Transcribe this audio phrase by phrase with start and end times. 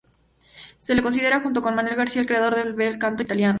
[0.79, 3.49] Se le considera junto con Manuel García el creador del bel canto italiano.